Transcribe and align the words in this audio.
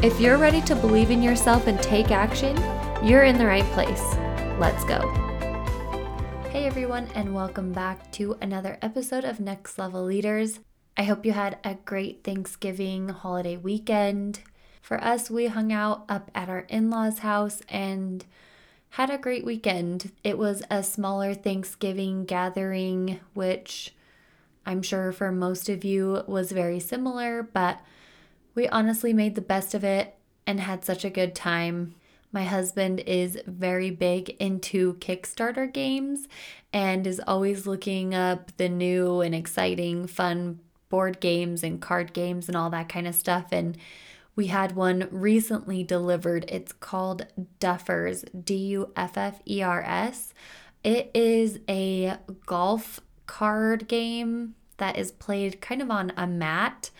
If 0.00 0.20
you're 0.20 0.38
ready 0.38 0.60
to 0.60 0.76
believe 0.76 1.10
in 1.10 1.24
yourself 1.24 1.66
and 1.66 1.82
take 1.82 2.12
action, 2.12 2.56
you're 3.04 3.24
in 3.24 3.36
the 3.36 3.46
right 3.46 3.64
place. 3.72 4.14
Let's 4.56 4.84
go. 4.84 5.00
Hey 6.50 6.66
everyone, 6.66 7.08
and 7.16 7.34
welcome 7.34 7.72
back 7.72 8.12
to 8.12 8.36
another 8.40 8.78
episode 8.80 9.24
of 9.24 9.40
Next 9.40 9.76
Level 9.76 10.04
Leaders. 10.04 10.60
I 10.96 11.02
hope 11.02 11.26
you 11.26 11.32
had 11.32 11.58
a 11.64 11.74
great 11.84 12.22
Thanksgiving 12.22 13.08
holiday 13.08 13.56
weekend. 13.56 14.38
For 14.80 15.02
us, 15.02 15.30
we 15.30 15.48
hung 15.48 15.72
out 15.72 16.04
up 16.08 16.30
at 16.32 16.48
our 16.48 16.60
in 16.68 16.90
law's 16.90 17.18
house 17.18 17.60
and 17.68 18.24
had 18.90 19.10
a 19.10 19.18
great 19.18 19.44
weekend. 19.44 20.12
It 20.22 20.38
was 20.38 20.62
a 20.70 20.84
smaller 20.84 21.34
Thanksgiving 21.34 22.24
gathering, 22.24 23.18
which 23.34 23.96
I'm 24.64 24.82
sure 24.82 25.10
for 25.10 25.32
most 25.32 25.68
of 25.68 25.82
you 25.82 26.22
was 26.28 26.52
very 26.52 26.78
similar, 26.78 27.42
but 27.42 27.80
we 28.58 28.66
honestly 28.70 29.12
made 29.12 29.36
the 29.36 29.40
best 29.40 29.72
of 29.72 29.84
it 29.84 30.16
and 30.44 30.58
had 30.58 30.84
such 30.84 31.04
a 31.04 31.10
good 31.10 31.32
time. 31.32 31.94
My 32.32 32.42
husband 32.42 32.98
is 33.06 33.40
very 33.46 33.92
big 33.92 34.30
into 34.40 34.94
Kickstarter 34.94 35.72
games 35.72 36.26
and 36.72 37.06
is 37.06 37.22
always 37.24 37.68
looking 37.68 38.16
up 38.16 38.50
the 38.56 38.68
new 38.68 39.20
and 39.20 39.32
exciting, 39.32 40.08
fun 40.08 40.58
board 40.88 41.20
games 41.20 41.62
and 41.62 41.80
card 41.80 42.12
games 42.12 42.48
and 42.48 42.56
all 42.56 42.68
that 42.70 42.88
kind 42.88 43.06
of 43.06 43.14
stuff. 43.14 43.52
And 43.52 43.78
we 44.34 44.48
had 44.48 44.74
one 44.74 45.06
recently 45.12 45.84
delivered. 45.84 46.44
It's 46.48 46.72
called 46.72 47.26
Duffers, 47.60 48.24
D 48.44 48.56
U 48.56 48.90
F 48.96 49.16
F 49.16 49.40
E 49.48 49.62
R 49.62 49.84
S. 49.84 50.34
It 50.82 51.12
is 51.14 51.60
a 51.68 52.16
golf 52.44 52.98
card 53.26 53.86
game 53.86 54.56
that 54.78 54.98
is 54.98 55.12
played 55.12 55.60
kind 55.60 55.80
of 55.80 55.92
on 55.92 56.12
a 56.16 56.26
mat 56.26 56.90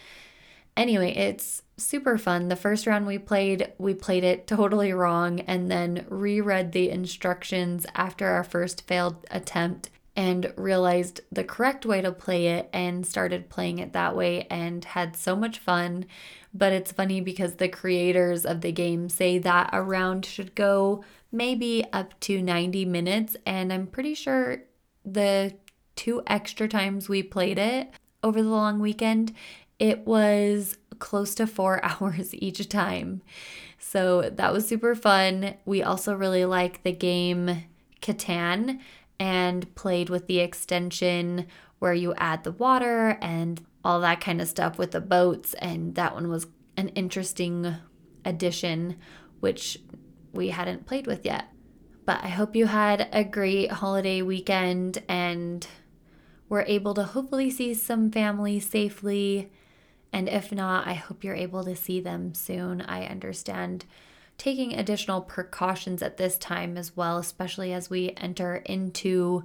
Anyway, 0.79 1.11
it's 1.11 1.62
super 1.77 2.17
fun. 2.17 2.47
The 2.47 2.55
first 2.55 2.87
round 2.87 3.05
we 3.05 3.19
played, 3.19 3.73
we 3.79 3.95
played 3.95 4.23
it 4.23 4.47
totally 4.47 4.93
wrong 4.93 5.41
and 5.41 5.69
then 5.69 6.07
reread 6.09 6.71
the 6.71 6.89
instructions 6.89 7.84
after 7.97 8.29
our 8.29 8.45
first 8.45 8.87
failed 8.87 9.27
attempt 9.29 9.91
and 10.15 10.53
realized 10.56 11.21
the 11.33 11.43
correct 11.43 11.84
way 11.84 12.01
to 12.01 12.12
play 12.12 12.47
it 12.47 12.71
and 12.73 13.05
started 13.05 13.49
playing 13.49 13.81
it 13.81 13.93
that 13.93 14.15
way 14.15 14.47
and 14.51 14.84
had 14.84 15.17
so 15.17 15.34
much 15.34 15.59
fun. 15.59 16.06
But 16.55 16.73
it's 16.73 16.93
funny 16.93 17.21
because 17.21 17.56
the 17.56 17.69
creators 17.69 18.47
of 18.47 18.61
the 18.61 18.71
game 18.71 19.09
say 19.09 19.39
that 19.39 19.71
a 19.73 19.83
round 19.83 20.25
should 20.25 20.55
go 20.55 21.03
maybe 21.33 21.84
up 21.93 22.19
to 22.21 22.41
90 22.41 22.84
minutes, 22.84 23.37
and 23.45 23.73
I'm 23.73 23.89
pretty 23.89 24.15
sure 24.15 24.62
the 25.05 25.55
two 25.97 26.23
extra 26.29 26.69
times 26.69 27.09
we 27.09 27.25
played 27.25 27.59
it 27.59 27.91
over 28.23 28.43
the 28.43 28.49
long 28.49 28.79
weekend, 28.79 29.34
it 29.79 30.07
was 30.07 30.77
close 30.98 31.34
to 31.37 31.47
four 31.47 31.84
hours 31.84 32.34
each 32.34 32.69
time. 32.69 33.23
So 33.79 34.23
that 34.23 34.53
was 34.53 34.67
super 34.67 34.95
fun. 34.95 35.55
We 35.65 35.83
also 35.83 36.15
really 36.15 36.44
like 36.44 36.83
the 36.83 36.93
game 36.93 37.65
Catan 38.03 38.81
and 39.19 39.75
played 39.75 40.11
with 40.11 40.27
the 40.27 40.41
extension 40.41 41.47
where 41.78 41.94
you 41.94 42.15
add 42.16 42.44
the 42.44 42.53
water 42.53 43.19
and 43.21 43.65
all 43.84 44.00
that 44.00 44.21
kind 44.21 44.41
of 44.41 44.49
stuff 44.49 44.78
with 44.78 44.91
the 44.91 45.00
boats. 45.00 45.55
And 45.55 45.95
that 45.95 46.15
one 46.15 46.28
was 46.28 46.47
an 46.77 46.89
interesting 46.91 47.77
addition, 48.25 48.97
which 49.41 49.78
we 50.33 50.49
hadn't 50.49 50.87
played 50.87 51.06
with 51.06 51.25
yet. 51.25 51.47
But 52.05 52.25
I 52.25 52.28
hope 52.28 52.56
you 52.56 52.66
had 52.66 53.09
a 53.12 53.22
great 53.22 53.71
holiday 53.71 54.22
weekend 54.22 55.03
and 55.09 55.66
were 56.49 56.65
able 56.66 56.95
to 56.95 57.03
hopefully 57.03 57.50
see 57.50 57.75
some 57.75 58.10
family 58.10 58.59
safely 58.59 59.50
and 60.13 60.29
if 60.29 60.53
not, 60.53 60.87
I 60.87 60.95
hope 60.95 61.23
you're 61.23 61.35
able 61.35 61.65
to 61.65 61.77
see 61.77 62.01
them 62.01 62.35
soon. 62.35 62.81
I 62.83 63.07
understand 63.07 63.85
taking 64.39 64.73
additional 64.73 65.21
precautions 65.21 66.03
at 66.03 66.17
this 66.17 66.39
time 66.39 66.79
as 66.79 66.97
well, 66.97 67.19
especially 67.19 67.73
as 67.73 67.91
we 67.91 68.15
enter 68.17 68.57
into 68.57 69.45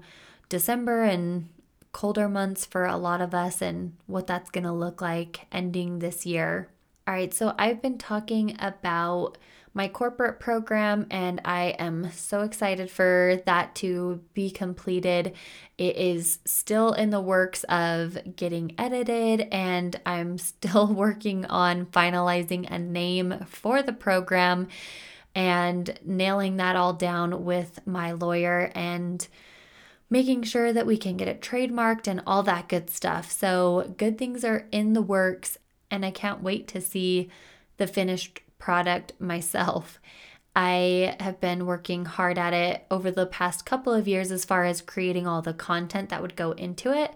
December 0.50 1.04
and 1.04 1.50
colder 1.92 2.30
months 2.30 2.66
for 2.66 2.86
a 2.86 2.98
lot 2.98 3.22
of 3.22 3.34
us 3.34 3.62
and 3.62 3.94
what 4.08 4.28
that's 4.28 4.50
going 4.50 4.64
to 4.64 4.72
look 4.72 5.02
like 5.02 5.48
ending 5.52 6.00
this 6.00 6.26
year. 6.26 6.70
All 7.08 7.14
right, 7.14 7.34
so 7.34 7.54
I've 7.58 7.82
been 7.82 7.98
talking 7.98 8.56
about 8.60 9.38
my 9.74 9.88
corporate 9.88 10.40
program, 10.40 11.08
and 11.10 11.42
I 11.44 11.76
am 11.80 12.12
so 12.12 12.42
excited 12.42 12.92
for 12.92 13.42
that 13.46 13.74
to 13.76 14.22
be 14.34 14.52
completed. 14.52 15.34
It 15.78 15.96
is 15.96 16.40
still 16.46 16.94
in 16.94 17.10
the 17.10 17.22
works 17.22 17.64
of 17.64 18.36
getting 18.36 18.76
edited, 18.78 19.48
and 19.52 20.00
I'm 20.06 20.38
still 20.38 20.88
working 20.88 21.46
on 21.46 21.88
finalizing 21.88 22.70
a 22.70 22.78
name 22.78 23.46
for 23.48 23.82
the 23.82 23.94
program 23.94 24.68
and 25.36 26.00
nailing 26.06 26.58
that 26.58 26.76
all 26.76 26.94
down 26.94 27.44
with 27.44 27.80
my 27.88 28.12
lawyer 28.12 28.72
and 28.76 29.28
making 30.08 30.44
sure 30.44 30.72
that 30.72 30.86
we 30.86 30.96
can 30.96 31.18
get 31.18 31.28
it 31.28 31.42
trademarked 31.42 32.08
and 32.08 32.22
all 32.28 32.44
that 32.44 32.70
good 32.70 32.92
stuff. 32.92 33.32
So, 33.32 33.96
good 33.98 34.20
things 34.20 34.46
are 34.46 34.68
in 34.72 34.94
the 34.94 35.02
works, 35.02 35.58
and 35.90 36.06
I 36.06 36.12
can't 36.12 36.44
wait 36.44 36.68
to 36.68 36.82
see 36.82 37.32
the 37.78 37.88
finished 37.88 38.42
product 38.64 39.12
myself. 39.20 40.00
I 40.56 41.18
have 41.20 41.42
been 41.42 41.66
working 41.66 42.06
hard 42.06 42.38
at 42.38 42.54
it 42.54 42.86
over 42.90 43.12
the 43.12 43.26
past 43.26 43.66
couple 43.66 43.92
of 43.92 44.08
years 44.08 44.32
as 44.32 44.46
far 44.46 44.64
as 44.64 44.82
creating 44.82 45.28
all 45.28 45.42
the 45.42 45.54
content 45.54 46.08
that 46.08 46.22
would 46.22 46.38
go 46.38 46.52
into 46.52 46.98
it 46.98 47.14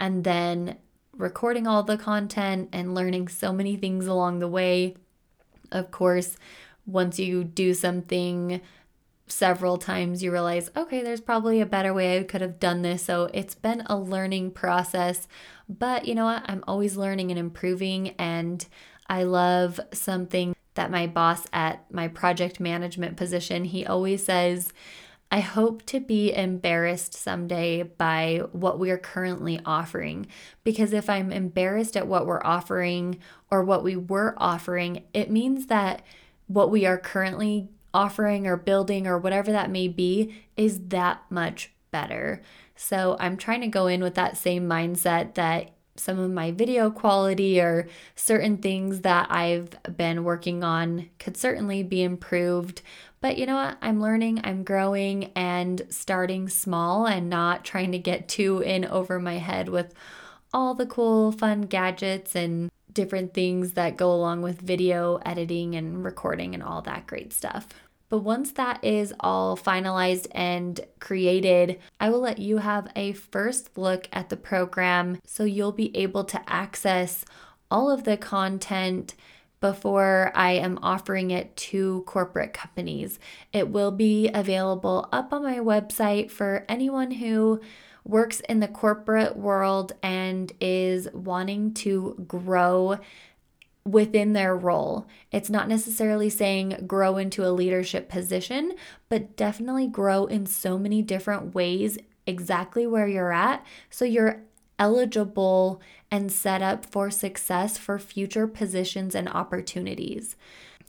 and 0.00 0.24
then 0.24 0.78
recording 1.16 1.68
all 1.68 1.84
the 1.84 1.96
content 1.96 2.70
and 2.72 2.92
learning 2.92 3.28
so 3.28 3.52
many 3.52 3.76
things 3.76 4.08
along 4.08 4.40
the 4.40 4.48
way. 4.48 4.96
Of 5.70 5.92
course, 5.92 6.36
once 6.86 7.20
you 7.20 7.44
do 7.44 7.72
something 7.72 8.60
several 9.28 9.78
times, 9.78 10.24
you 10.24 10.32
realize, 10.32 10.72
okay, 10.76 11.04
there's 11.04 11.20
probably 11.20 11.60
a 11.60 11.66
better 11.66 11.94
way 11.94 12.18
I 12.18 12.24
could 12.24 12.40
have 12.40 12.58
done 12.58 12.82
this. 12.82 13.04
So 13.04 13.30
it's 13.32 13.54
been 13.54 13.84
a 13.86 13.96
learning 13.96 14.50
process. 14.50 15.28
But 15.68 16.06
you 16.06 16.16
know 16.16 16.24
what? 16.24 16.42
I'm 16.46 16.64
always 16.66 16.96
learning 16.96 17.30
and 17.30 17.38
improving. 17.38 18.08
And 18.18 18.66
I 19.08 19.22
love 19.22 19.78
something 19.92 20.52
that 20.74 20.90
my 20.90 21.06
boss 21.06 21.46
at 21.52 21.92
my 21.92 22.08
project 22.08 22.60
management 22.60 23.16
position, 23.16 23.64
he 23.64 23.86
always 23.86 24.24
says, 24.24 24.72
I 25.32 25.40
hope 25.40 25.86
to 25.86 26.00
be 26.00 26.32
embarrassed 26.32 27.14
someday 27.14 27.84
by 27.84 28.42
what 28.50 28.80
we 28.80 28.90
are 28.90 28.98
currently 28.98 29.60
offering. 29.64 30.26
Because 30.64 30.92
if 30.92 31.08
I'm 31.08 31.30
embarrassed 31.30 31.96
at 31.96 32.08
what 32.08 32.26
we're 32.26 32.42
offering 32.44 33.18
or 33.50 33.62
what 33.62 33.84
we 33.84 33.94
were 33.94 34.34
offering, 34.38 35.04
it 35.14 35.30
means 35.30 35.66
that 35.66 36.02
what 36.48 36.70
we 36.70 36.84
are 36.84 36.98
currently 36.98 37.68
offering 37.94 38.46
or 38.46 38.56
building 38.56 39.06
or 39.06 39.18
whatever 39.18 39.52
that 39.52 39.70
may 39.70 39.86
be 39.86 40.34
is 40.56 40.80
that 40.88 41.22
much 41.30 41.72
better. 41.92 42.42
So 42.74 43.16
I'm 43.20 43.36
trying 43.36 43.60
to 43.60 43.68
go 43.68 43.86
in 43.86 44.02
with 44.02 44.14
that 44.14 44.36
same 44.36 44.68
mindset 44.68 45.34
that 45.34 45.70
some 46.00 46.18
of 46.18 46.30
my 46.30 46.50
video 46.50 46.90
quality 46.90 47.60
or 47.60 47.88
certain 48.14 48.56
things 48.58 49.00
that 49.00 49.30
I've 49.30 49.70
been 49.96 50.24
working 50.24 50.64
on 50.64 51.10
could 51.18 51.36
certainly 51.36 51.82
be 51.82 52.02
improved. 52.02 52.82
But 53.20 53.36
you 53.36 53.46
know 53.46 53.56
what? 53.56 53.76
I'm 53.82 54.00
learning, 54.00 54.40
I'm 54.44 54.64
growing, 54.64 55.30
and 55.36 55.82
starting 55.90 56.48
small 56.48 57.06
and 57.06 57.28
not 57.28 57.64
trying 57.64 57.92
to 57.92 57.98
get 57.98 58.28
too 58.28 58.60
in 58.60 58.84
over 58.84 59.20
my 59.20 59.38
head 59.38 59.68
with 59.68 59.92
all 60.52 60.74
the 60.74 60.86
cool, 60.86 61.30
fun 61.32 61.62
gadgets 61.62 62.34
and 62.34 62.70
different 62.92 63.34
things 63.34 63.72
that 63.72 63.96
go 63.96 64.12
along 64.12 64.42
with 64.42 64.60
video 64.60 65.16
editing 65.24 65.76
and 65.76 66.04
recording 66.04 66.54
and 66.54 66.62
all 66.62 66.82
that 66.82 67.06
great 67.06 67.32
stuff. 67.32 67.68
But 68.10 68.18
once 68.18 68.50
that 68.52 68.84
is 68.84 69.14
all 69.20 69.56
finalized 69.56 70.26
and 70.32 70.78
created, 70.98 71.78
I 72.00 72.10
will 72.10 72.20
let 72.20 72.40
you 72.40 72.58
have 72.58 72.90
a 72.96 73.12
first 73.12 73.78
look 73.78 74.08
at 74.12 74.28
the 74.28 74.36
program 74.36 75.20
so 75.24 75.44
you'll 75.44 75.72
be 75.72 75.96
able 75.96 76.24
to 76.24 76.42
access 76.50 77.24
all 77.70 77.88
of 77.88 78.02
the 78.02 78.16
content 78.16 79.14
before 79.60 80.32
I 80.34 80.52
am 80.52 80.78
offering 80.82 81.30
it 81.30 81.56
to 81.56 82.02
corporate 82.06 82.52
companies. 82.52 83.20
It 83.52 83.68
will 83.68 83.92
be 83.92 84.28
available 84.34 85.08
up 85.12 85.32
on 85.32 85.44
my 85.44 85.58
website 85.58 86.30
for 86.30 86.64
anyone 86.68 87.12
who 87.12 87.60
works 88.04 88.40
in 88.40 88.58
the 88.58 88.68
corporate 88.68 89.36
world 89.36 89.92
and 90.02 90.50
is 90.60 91.08
wanting 91.12 91.74
to 91.74 92.24
grow 92.26 92.98
within 93.84 94.32
their 94.32 94.56
role. 94.56 95.06
It's 95.32 95.50
not 95.50 95.68
necessarily 95.68 96.28
saying 96.28 96.84
grow 96.86 97.16
into 97.16 97.46
a 97.46 97.50
leadership 97.50 98.08
position, 98.08 98.74
but 99.08 99.36
definitely 99.36 99.88
grow 99.88 100.26
in 100.26 100.46
so 100.46 100.78
many 100.78 101.02
different 101.02 101.54
ways 101.54 101.98
exactly 102.26 102.86
where 102.86 103.08
you're 103.08 103.32
at 103.32 103.64
so 103.88 104.04
you're 104.04 104.42
eligible 104.78 105.80
and 106.10 106.32
set 106.32 106.62
up 106.62 106.84
for 106.84 107.10
success 107.10 107.78
for 107.78 107.98
future 107.98 108.48
positions 108.48 109.14
and 109.14 109.28
opportunities. 109.28 110.36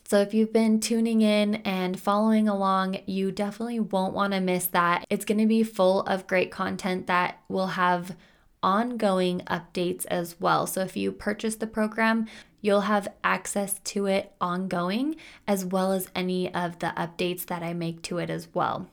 So, 0.08 0.20
if 0.20 0.34
you've 0.34 0.52
been 0.52 0.80
tuning 0.80 1.22
in 1.22 1.56
and 1.56 2.00
following 2.00 2.48
along, 2.48 3.00
you 3.06 3.32
definitely 3.32 3.80
won't 3.80 4.14
want 4.14 4.34
to 4.34 4.40
miss 4.40 4.66
that. 4.68 5.06
It's 5.10 5.26
going 5.26 5.38
to 5.38 5.46
be 5.46 5.64
full 5.64 6.02
of 6.02 6.28
great 6.28 6.52
content 6.52 7.08
that 7.08 7.40
will 7.48 7.68
have 7.68 8.16
ongoing 8.64 9.40
updates 9.42 10.06
as 10.08 10.40
well. 10.40 10.68
So, 10.68 10.82
if 10.82 10.98
you 10.98 11.12
purchase 11.12 11.56
the 11.56 11.68
program, 11.68 12.28
you'll 12.62 12.82
have 12.82 13.08
access 13.24 13.80
to 13.80 14.06
it 14.06 14.32
ongoing, 14.40 15.16
as 15.48 15.66
well 15.66 15.92
as 15.92 16.10
any 16.16 16.54
of 16.54 16.80
the 16.80 16.94
updates 16.98 17.46
that 17.48 17.64
I 17.64 17.74
make 17.74 18.02
to 18.04 18.18
it 18.20 18.30
as 18.30 18.48
well. 18.54 18.88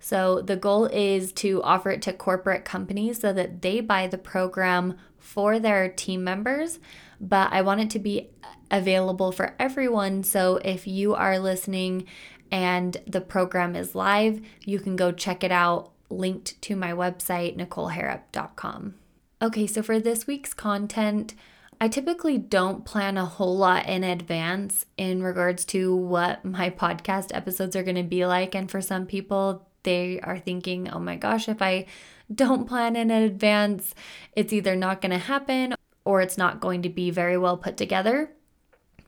So, 0.00 0.40
the 0.40 0.56
goal 0.56 0.84
is 0.86 1.32
to 1.32 1.60
offer 1.62 1.90
it 1.90 2.02
to 2.02 2.12
corporate 2.12 2.64
companies 2.64 3.20
so 3.20 3.32
that 3.32 3.62
they 3.62 3.80
buy 3.80 4.06
the 4.06 4.18
program 4.18 4.96
for 5.18 5.58
their 5.58 5.88
team 5.88 6.24
members, 6.24 6.78
but 7.20 7.52
I 7.52 7.62
want 7.62 7.80
it 7.80 7.90
to 7.90 7.98
be 7.98 8.30
available 8.70 9.32
for 9.32 9.54
everyone. 9.58 10.22
So 10.24 10.56
if 10.64 10.86
you 10.86 11.14
are 11.14 11.38
listening 11.38 12.06
and 12.50 12.96
the 13.06 13.20
program 13.20 13.76
is 13.76 13.94
live, 13.94 14.40
you 14.64 14.78
can 14.80 14.96
go 14.96 15.12
check 15.12 15.44
it 15.44 15.52
out 15.52 15.92
linked 16.10 16.60
to 16.62 16.76
my 16.76 16.92
website, 16.92 17.56
NicoleHarrop.com. 17.56 18.94
Okay, 19.40 19.66
so 19.66 19.82
for 19.82 20.00
this 20.00 20.26
week's 20.26 20.54
content, 20.54 21.34
I 21.80 21.88
typically 21.88 22.38
don't 22.38 22.84
plan 22.84 23.16
a 23.16 23.24
whole 23.24 23.56
lot 23.56 23.86
in 23.86 24.02
advance 24.02 24.84
in 24.96 25.22
regards 25.22 25.64
to 25.66 25.94
what 25.94 26.44
my 26.44 26.70
podcast 26.70 27.34
episodes 27.34 27.76
are 27.76 27.84
going 27.84 27.96
to 27.96 28.02
be 28.02 28.26
like. 28.26 28.54
And 28.54 28.68
for 28.68 28.80
some 28.80 29.06
people, 29.06 29.68
they 29.84 30.18
are 30.20 30.38
thinking, 30.38 30.88
oh 30.90 30.98
my 30.98 31.14
gosh, 31.16 31.48
if 31.48 31.62
I 31.62 31.86
don't 32.34 32.66
plan 32.68 32.96
in 32.96 33.10
advance, 33.10 33.94
it's 34.34 34.52
either 34.52 34.74
not 34.74 35.00
going 35.00 35.12
to 35.12 35.18
happen 35.18 35.74
or 36.04 36.20
it's 36.20 36.36
not 36.36 36.60
going 36.60 36.82
to 36.82 36.88
be 36.88 37.10
very 37.10 37.38
well 37.38 37.56
put 37.56 37.76
together. 37.76 38.32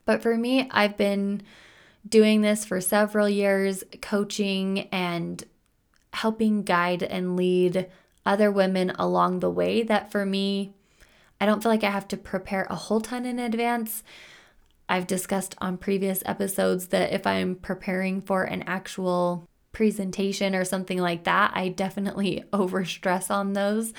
But 0.05 0.23
for 0.23 0.37
me, 0.37 0.69
I've 0.71 0.97
been 0.97 1.43
doing 2.09 2.41
this 2.41 2.65
for 2.65 2.81
several 2.81 3.29
years, 3.29 3.83
coaching 4.01 4.89
and 4.93 5.43
helping 6.13 6.63
guide 6.63 7.03
and 7.03 7.37
lead 7.37 7.89
other 8.25 8.51
women 8.51 8.91
along 8.91 9.41
the 9.41 9.51
way. 9.51 9.83
That 9.83 10.13
for 10.13 10.25
me, 10.25 10.75
I 11.41 11.47
don't 11.47 11.63
feel 11.63 11.73
like 11.73 11.85
I 11.85 11.91
have 11.91 12.09
to 12.09 12.17
prepare 12.17 12.67
a 12.69 12.75
whole 12.75 13.01
ton 13.01 13.25
in 13.25 13.39
advance. 13.39 14.03
I've 14.89 15.07
discussed 15.07 15.55
on 15.59 15.79
previous 15.79 16.23
episodes 16.27 16.89
that 16.89 17.13
if 17.13 17.27
I'm 17.27 17.55
preparing 17.55 18.21
for 18.21 18.43
an 18.43 18.63
actual 18.67 19.49
presentation 19.73 20.55
or 20.55 20.65
something 20.65 20.99
like 20.99 21.25
that, 21.25 21.53
I 21.55 21.69
definitely 21.69 22.45
overstress 22.53 23.31
on 23.31 23.53
those. 23.53 23.93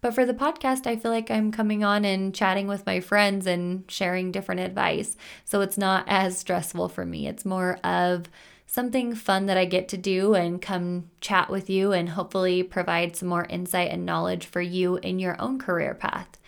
But 0.00 0.14
for 0.14 0.24
the 0.24 0.34
podcast, 0.34 0.86
I 0.86 0.96
feel 0.96 1.10
like 1.10 1.30
I'm 1.30 1.52
coming 1.52 1.84
on 1.84 2.04
and 2.04 2.34
chatting 2.34 2.66
with 2.66 2.86
my 2.86 3.00
friends 3.00 3.46
and 3.46 3.84
sharing 3.90 4.32
different 4.32 4.62
advice. 4.62 5.16
So 5.44 5.60
it's 5.60 5.78
not 5.78 6.04
as 6.06 6.38
stressful 6.38 6.88
for 6.88 7.04
me. 7.04 7.26
It's 7.26 7.44
more 7.44 7.76
of 7.84 8.28
something 8.66 9.14
fun 9.14 9.46
that 9.46 9.56
I 9.56 9.64
get 9.64 9.88
to 9.88 9.96
do 9.96 10.34
and 10.34 10.60
come 10.60 11.10
chat 11.20 11.50
with 11.50 11.70
you 11.70 11.92
and 11.92 12.10
hopefully 12.10 12.62
provide 12.62 13.16
some 13.16 13.28
more 13.28 13.46
insight 13.46 13.90
and 13.90 14.04
knowledge 14.04 14.46
for 14.46 14.60
you 14.60 14.96
in 14.96 15.18
your 15.18 15.40
own 15.40 15.58
career 15.58 15.94
path. 15.94 16.38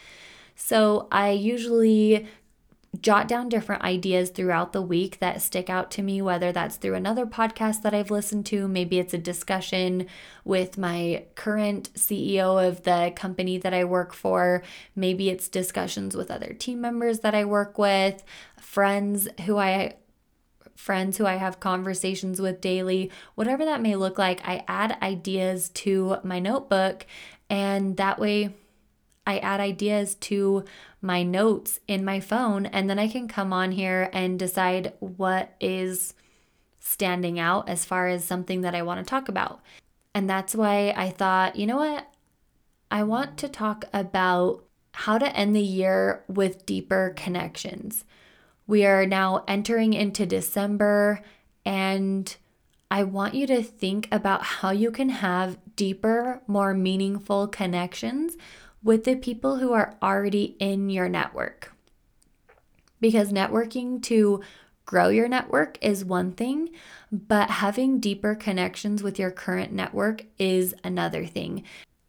So 0.63 1.09
I 1.11 1.31
usually 1.31 2.29
jot 3.01 3.27
down 3.27 3.49
different 3.49 3.83
ideas 3.83 4.29
throughout 4.31 4.73
the 4.73 4.83
week 4.83 5.19
that 5.19 5.41
stick 5.41 5.71
out 5.71 5.91
to 5.93 6.03
me, 6.03 6.21
whether 6.21 6.53
that's 6.53 6.77
through 6.77 6.95
another 6.95 7.25
podcast 7.25 7.83
that 7.83 7.95
I've 7.95 8.11
listened 8.11 8.47
to, 8.47 8.69
maybe 8.69 8.99
it's 8.99 9.15
a 9.15 9.19
discussion 9.19 10.07
with 10.45 10.77
my 10.77 11.25
current 11.35 11.91
CEO 11.95 12.69
of 12.69 12.83
the 12.83 13.13
company 13.17 13.57
that 13.59 13.73
I 13.73 13.85
work 13.85 14.13
for, 14.13 14.63
maybe 14.95 15.31
it's 15.31 15.49
discussions 15.49 16.15
with 16.15 16.31
other 16.31 16.53
team 16.53 16.81
members 16.81 17.21
that 17.21 17.35
I 17.35 17.47
work 17.47 17.79
with, 17.79 18.23
friends 18.61 19.29
who 19.47 19.57
I 19.57 19.95
friends 20.77 21.19
who 21.19 21.27
I 21.27 21.37
have 21.37 21.61
conversations 21.61 22.41
with 22.41 22.61
daily, 22.61 23.11
whatever 23.35 23.65
that 23.65 23.83
may 23.83 23.97
look 23.97 24.19
like, 24.19 24.47
I 24.47 24.65
add 24.69 24.97
ideas 25.03 25.69
to 25.71 26.17
my 26.23 26.39
notebook 26.39 27.07
and 27.51 27.97
that 27.99 28.19
way 28.19 28.55
I 29.31 29.39
add 29.39 29.61
ideas 29.61 30.17
to 30.17 30.65
my 31.01 31.23
notes 31.23 31.79
in 31.87 32.05
my 32.05 32.19
phone, 32.19 32.67
and 32.67 32.91
then 32.91 32.99
I 32.99 33.07
can 33.07 33.29
come 33.29 33.53
on 33.53 33.71
here 33.71 34.11
and 34.13 34.39
decide 34.39 34.93
what 34.99 35.55
is 35.61 36.15
standing 36.81 37.39
out 37.39 37.69
as 37.69 37.85
far 37.85 38.09
as 38.09 38.25
something 38.25 38.63
that 38.63 38.75
I 38.75 38.83
want 38.83 38.99
to 38.99 39.09
talk 39.09 39.29
about. 39.29 39.61
And 40.15 40.29
that's 40.29 40.57
why 40.57 40.93
I 40.97 41.11
thought, 41.11 41.55
you 41.55 41.67
know 41.67 41.77
what? 41.77 42.13
I 42.91 43.05
want 43.05 43.39
to 43.39 43.49
talk 43.49 43.85
about 43.93 44.65
how 44.93 45.17
to 45.17 45.37
end 45.37 45.55
the 45.55 45.61
year 45.61 46.25
with 46.27 46.67
deeper 46.67 47.15
connections. 47.17 48.05
We 48.67 48.85
are 48.85 49.07
now 49.07 49.45
entering 49.47 49.93
into 49.95 50.27
December, 50.27 51.23
and 51.65 52.37
I 52.91 53.05
want 53.05 53.35
you 53.35 53.47
to 53.47 53.63
think 53.63 54.09
about 54.11 54.43
how 54.43 54.71
you 54.71 54.91
can 54.91 55.11
have 55.11 55.57
deeper, 55.77 56.43
more 56.49 56.75
meaningful 56.75 57.47
connections 57.47 58.37
with 58.83 59.05
the 59.05 59.17
people 59.17 59.57
who 59.57 59.73
are 59.73 59.97
already 60.03 60.57
in 60.59 60.91
your 60.91 61.09
network. 61.09 61.73
Because 63.01 63.33
networking 63.33 64.03
to 64.05 64.43
grow 64.85 65.09
your 65.09 65.29
network 65.29 65.79
is 65.81 66.05
one 66.05 66.33
thing, 66.33 66.71
but 67.13 67.49
having 67.49 68.01
deeper 68.01 68.35
connections 68.35 69.03
with 69.03 69.19
your 69.19 69.31
current 69.31 69.73
network 69.73 70.25
is 70.39 70.75
another 70.83 71.25
thing. 71.27 71.63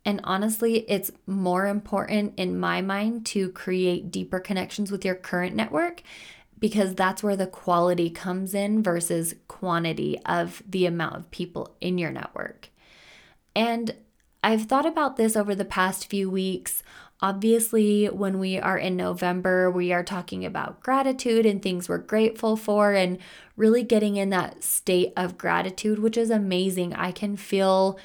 And 0.03 0.19
honestly, 0.23 0.79
it's 0.89 1.11
more 1.27 1.67
important 1.67 2.33
in 2.37 2.59
my 2.59 2.81
mind 2.81 3.25
to 3.27 3.49
create 3.49 4.09
deeper 4.09 4.39
connections 4.39 4.91
with 4.91 5.05
your 5.05 5.15
current 5.15 5.55
network 5.55 6.01
because 6.57 6.95
that's 6.95 7.21
where 7.21 7.35
the 7.35 7.47
quality 7.47 8.09
comes 8.09 8.53
in 8.53 8.81
versus 8.81 9.35
quantity 9.47 10.17
of 10.25 10.63
the 10.67 10.85
amount 10.85 11.15
of 11.17 11.31
people 11.31 11.75
in 11.81 11.97
your 11.97 12.11
network. 12.11 12.69
And 13.55 13.93
I've 14.43 14.63
thought 14.63 14.85
about 14.85 15.17
this 15.17 15.35
over 15.35 15.53
the 15.53 15.65
past 15.65 16.07
few 16.09 16.29
weeks. 16.29 16.83
Obviously, 17.21 18.07
when 18.07 18.39
we 18.39 18.57
are 18.57 18.77
in 18.77 18.95
November, 18.95 19.69
we 19.69 19.93
are 19.93 20.03
talking 20.03 20.43
about 20.43 20.81
gratitude 20.81 21.45
and 21.45 21.61
things 21.61 21.87
we're 21.87 21.99
grateful 21.99 22.55
for 22.55 22.93
and 22.93 23.19
really 23.55 23.83
getting 23.83 24.15
in 24.15 24.31
that 24.31 24.63
state 24.63 25.13
of 25.15 25.37
gratitude, 25.37 25.99
which 25.99 26.17
is 26.17 26.31
amazing. 26.31 26.95
I 26.95 27.11
can 27.11 27.37
feel 27.37 27.99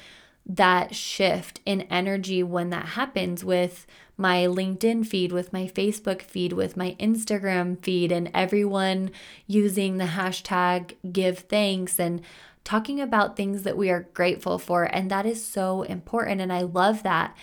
that 0.45 0.95
shift 0.95 1.59
in 1.65 1.81
energy 1.83 2.43
when 2.43 2.69
that 2.69 2.85
happens 2.89 3.43
with 3.43 3.87
my 4.17 4.45
LinkedIn 4.45 5.05
feed, 5.05 5.31
with 5.31 5.53
my 5.53 5.65
Facebook 5.67 6.21
feed, 6.21 6.53
with 6.53 6.77
my 6.77 6.95
Instagram 6.99 7.81
feed, 7.83 8.11
and 8.11 8.31
everyone 8.33 9.11
using 9.45 9.97
the 9.97 10.05
hashtag 10.05 10.95
give 11.11 11.39
thanks. 11.39 11.99
And 11.99 12.21
talking 12.67 12.99
about 12.99 13.37
things 13.37 13.63
that 13.63 13.77
we 13.77 13.89
are 13.89 14.09
grateful 14.13 14.59
for. 14.59 14.83
And 14.83 15.09
that 15.09 15.25
is 15.25 15.41
so 15.41 15.83
important. 15.83 16.41
And 16.41 16.51
I 16.51 16.63
love 16.63 17.01
that. 17.03 17.33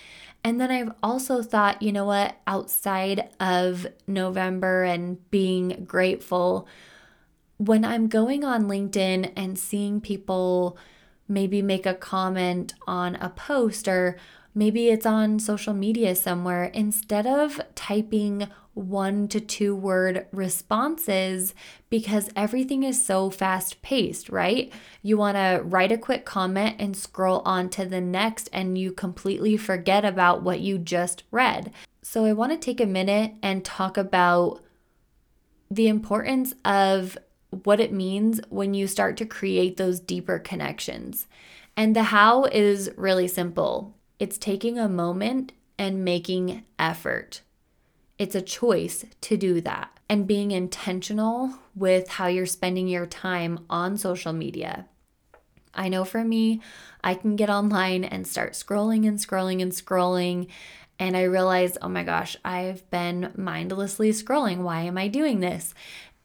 And 0.45 0.61
then 0.61 0.71
I've 0.71 0.93
also 1.03 1.43
thought, 1.43 1.81
you 1.81 1.93
know 1.93 2.05
what, 2.05 2.37
outside 2.47 3.31
of 3.41 3.87
November 4.07 4.83
and 4.83 5.31
being 5.31 5.87
grateful, 5.87 6.69
when 7.57 7.87
I'm 7.87 8.07
going 8.09 8.45
on 8.45 8.65
LinkedIn 8.65 9.33
and 9.35 9.59
seeing 9.59 10.03
people 10.03 10.77
maybe 11.27 11.63
make 11.63 11.87
a 11.87 11.95
comment 11.95 12.75
on 12.87 13.15
a 13.15 13.31
post 13.31 13.89
or 13.89 14.19
maybe 14.55 14.89
it's 14.89 15.07
on 15.07 15.39
social 15.39 15.75
media 15.75 16.15
somewhere, 16.15 16.65
instead 16.65 17.27
of 17.27 17.61
typing 17.75 18.49
one 18.75 19.29
to 19.29 19.41
two 19.41 19.75
word 19.75 20.27
responses 20.33 21.55
because 21.91 22.31
everything 22.35 22.83
is 22.83 23.05
so 23.05 23.31
fast 23.31 23.81
paced, 23.83 24.29
right? 24.29 24.73
You 25.01 25.17
want 25.17 25.37
to 25.37 25.63
write 25.65 25.93
a 25.93 25.99
quick 25.99 26.25
comment 26.25 26.77
and 26.81 26.97
scroll 26.97 27.41
on 27.45 27.69
to 27.71 27.87
the 27.87 28.01
next, 28.01 28.49
and 28.53 28.77
you 28.77 28.93
completely 28.93 29.57
forget 29.57 30.05
about 30.05 30.43
what 30.43 30.61
you 30.61 30.79
just 30.79 31.23
read. 31.31 31.73
So, 32.03 32.25
I 32.25 32.33
want 32.33 32.53
to 32.53 32.59
take 32.59 32.81
a 32.81 32.87
minute 32.87 33.35
and 33.43 33.65
talk 33.65 33.97
about 33.97 34.61
the 35.71 35.89
importance 35.89 36.55
of 36.65 37.17
what 37.63 37.81
it 37.81 37.93
means 37.93 38.41
when 38.49 38.75
you 38.75 38.87
start 38.87 39.17
to 39.17 39.27
create 39.27 39.77
those 39.77 40.01
deeper 40.01 40.39
connections. 40.39 41.27
And 41.77 41.95
the 41.95 42.05
how 42.05 42.45
is 42.45 42.91
really 42.97 43.29
simple 43.29 43.95
it's 44.19 44.39
taking 44.39 44.79
a 44.79 44.89
moment 44.89 45.53
and 45.79 46.05
making 46.05 46.65
effort. 46.79 47.41
It's 48.19 48.35
a 48.35 48.43
choice 48.43 49.05
to 49.23 49.37
do 49.37 49.61
that 49.63 49.99
and 50.09 50.27
being 50.27 50.51
intentional 50.51 51.55
with 51.75 52.09
how 52.09 52.27
you're 52.27 52.47
spending 52.47 52.87
your 52.87 53.07
time 53.07 53.65
on 53.69 53.97
social 53.97 54.33
media. 54.33 54.87
I 55.75 55.89
know 55.89 56.05
for 56.05 56.23
me, 56.23 56.61
I 57.03 57.15
can 57.15 57.35
get 57.35 57.51
online 57.51 58.05
and 58.05 58.27
start 58.27 58.53
scrolling 58.53 59.09
and 59.09 59.19
scrolling 59.19 59.61
and 59.61 59.73
scrolling 59.73 60.49
and 60.99 61.17
I 61.17 61.23
realize, 61.23 61.77
oh 61.83 61.89
my 61.89 62.05
gosh, 62.05 62.37
I've 62.45 62.89
been 62.91 63.33
mindlessly 63.37 64.11
scrolling. 64.11 64.59
Why 64.59 64.83
am 64.83 64.97
I 64.97 65.09
doing 65.09 65.41
this? 65.41 65.75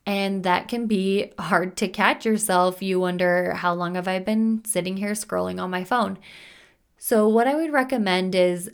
And 0.05 0.43
that 0.43 0.67
can 0.67 0.86
be 0.88 1.34
hard 1.39 1.75
to 1.77 1.88
catch 1.88 2.25
yourself. 2.25 2.81
You 2.81 3.00
wonder, 3.00 3.53
how 3.53 3.74
long 3.74 3.96
have 3.96 4.08
I 4.08 4.19
been 4.19 4.63
sitting 4.65 4.98
here 4.98 5.12
scrolling 5.12 5.62
on 5.62 5.72
my 5.72 5.84
phone? 5.84 6.17
So, 7.01 7.29
what 7.29 7.48
I 7.48 7.56
would 7.56 7.72
recommend 7.72 8.36
is 8.36 8.70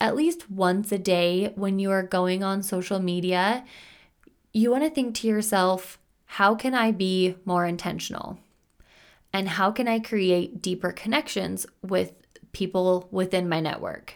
at 0.00 0.16
least 0.16 0.50
once 0.50 0.90
a 0.90 0.98
day 0.98 1.52
when 1.54 1.78
you 1.78 1.92
are 1.92 2.02
going 2.02 2.42
on 2.42 2.64
social 2.64 2.98
media, 2.98 3.64
you 4.52 4.72
want 4.72 4.82
to 4.82 4.90
think 4.90 5.14
to 5.14 5.28
yourself, 5.28 5.98
how 6.24 6.56
can 6.56 6.74
I 6.74 6.90
be 6.90 7.36
more 7.44 7.64
intentional? 7.64 8.40
And 9.32 9.48
how 9.48 9.70
can 9.70 9.86
I 9.86 10.00
create 10.00 10.60
deeper 10.60 10.90
connections 10.90 11.66
with 11.82 12.14
people 12.50 13.06
within 13.12 13.48
my 13.48 13.60
network? 13.60 14.14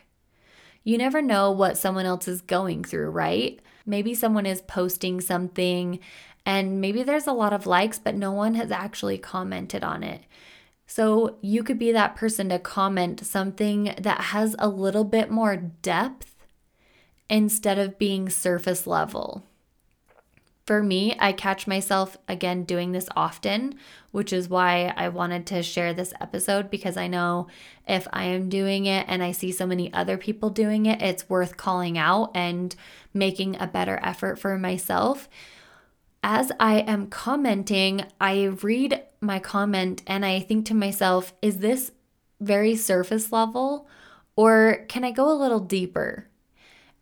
You 0.83 0.99
never 0.99 1.23
know 1.23 1.53
what 1.53 1.79
someone 1.79 2.07
else 2.07 2.27
is 2.27 2.41
going 2.41 2.83
through, 2.83 3.11
right? 3.11 3.61
Maybe 3.87 4.13
someone 4.13 4.45
is 4.45 4.61
posting 4.63 5.21
something 5.21 6.01
and 6.45 6.81
maybe 6.81 7.05
there's 7.05 7.29
a 7.29 7.33
lot 7.33 7.53
of 7.53 7.67
likes, 7.67 8.01
but 8.01 8.17
no 8.17 8.33
one 8.33 8.57
has 8.57 8.73
actually 8.73 9.19
commented 9.19 9.85
on 9.85 10.03
it. 10.03 10.25
So 10.91 11.37
you 11.41 11.63
could 11.63 11.79
be 11.79 11.93
that 11.93 12.17
person 12.17 12.49
to 12.49 12.59
comment 12.59 13.25
something 13.25 13.95
that 13.97 14.21
has 14.21 14.57
a 14.59 14.67
little 14.67 15.05
bit 15.05 15.31
more 15.31 15.55
depth 15.55 16.35
instead 17.29 17.79
of 17.79 17.97
being 17.97 18.29
surface 18.29 18.89
level. 18.89 19.45
For 20.67 20.83
me, 20.83 21.17
I 21.21 21.31
catch 21.31 21.69
myself 21.69 22.19
again 22.27 22.65
doing 22.65 22.91
this 22.91 23.09
often, 23.15 23.77
which 24.11 24.33
is 24.33 24.49
why 24.49 24.93
I 24.97 25.11
wanted 25.11 25.47
to 25.47 25.63
share 25.63 25.95
this 25.95 26.13
episode 26.21 26.73
because 26.73 26.97
I 26.97 27.07
know 27.07 27.47
if 27.87 28.09
I 28.13 28.25
am 28.25 28.49
doing 28.49 28.87
it 28.87 29.07
and 29.09 29.23
I 29.23 29.31
see 29.31 29.53
so 29.53 29.67
many 29.67 29.93
other 29.93 30.19
people 30.19 30.51
doing 30.51 30.87
it, 30.87 31.01
it's 31.01 31.31
worth 31.31 31.57
calling 31.57 31.99
out 31.99 32.33
and 32.35 32.75
making 33.15 33.57
a 33.61 33.69
better 33.69 34.01
effort 34.03 34.41
for 34.41 34.59
myself 34.59 35.29
as 36.23 36.53
I 36.61 36.81
am 36.81 37.09
commenting, 37.09 38.05
I 38.21 38.45
read 38.45 39.03
my 39.21 39.39
comment 39.39 40.03
and 40.07 40.25
I 40.25 40.41
think 40.41 40.67
to 40.67 40.75
myself, 40.75 41.33
is 41.41 41.59
this 41.59 41.93
very 42.41 42.77
surface 42.77 43.33
level 43.33 43.89
or 44.37 44.85
can 44.89 45.05
I 45.05 45.13
go 45.13 45.31
a 45.31 45.37
little 45.37 45.61
deeper? 45.61 46.27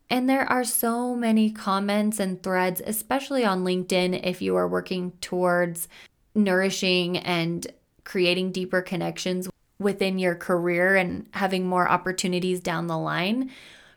And 0.09 0.29
there 0.29 0.49
are 0.49 0.63
so 0.63 1.15
many 1.15 1.51
comments 1.51 2.19
and 2.19 2.41
threads, 2.41 2.81
especially 2.85 3.45
on 3.45 3.63
LinkedIn, 3.63 4.25
if 4.25 4.41
you 4.41 4.55
are 4.55 4.67
working 4.67 5.11
towards 5.21 5.87
nourishing 6.33 7.17
and 7.17 7.67
creating 8.03 8.51
deeper 8.51 8.81
connections 8.81 9.47
within 9.77 10.17
your 10.17 10.35
career 10.35 10.95
and 10.95 11.27
having 11.31 11.67
more 11.67 11.87
opportunities 11.87 12.59
down 12.59 12.87
the 12.87 12.97
line. 12.97 13.51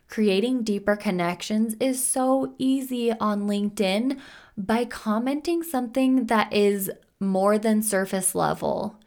Creating 0.07 0.63
deeper 0.63 0.95
connections 0.95 1.75
is 1.79 2.05
so 2.05 2.53
easy 2.59 3.11
on 3.13 3.47
LinkedIn 3.47 4.19
by 4.57 4.85
commenting 4.85 5.63
something 5.63 6.27
that 6.27 6.51
is 6.53 6.91
more 7.19 7.57
than 7.57 7.81
surface 7.81 8.35
level. 8.35 8.99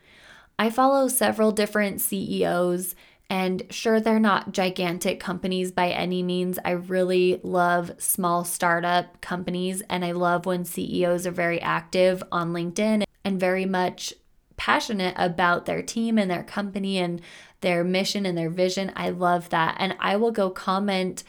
I 0.59 0.71
follow 0.71 1.09
several 1.09 1.53
different 1.53 2.01
CEOs, 2.01 2.95
and 3.29 3.65
sure, 3.71 4.01
they're 4.01 4.21
not 4.21 4.53
gigantic 4.53 5.21
companies 5.21 5.73
by 5.73 5.91
any 5.91 6.23
means. 6.23 6.59
I 6.65 6.71
really 6.71 7.41
love 7.43 7.93
small 7.99 8.45
startup 8.45 9.21
companies, 9.21 9.83
and 9.91 10.05
I 10.05 10.13
love 10.13 10.47
when 10.47 10.65
CEOs 10.65 11.27
are 11.27 11.33
very 11.33 11.61
active 11.61 12.23
on 12.31 12.53
LinkedIn 12.53 13.05
and 13.25 13.41
very 13.41 13.67
much 13.67 14.15
passionate 14.57 15.15
about 15.19 15.67
their 15.67 15.83
team 15.83 16.19
and 16.19 16.31
their 16.31 16.45
company 16.45 16.99
and 16.99 17.21
their 17.61 17.85
mission 17.85 18.25
and 18.25 18.39
their 18.39 18.49
vision. 18.49 18.93
I 18.97 19.11
love 19.11 19.51
that. 19.51 19.77
And 19.79 19.97
I 20.01 20.17
will 20.17 20.31
go 20.31 20.51
comment 20.51 21.25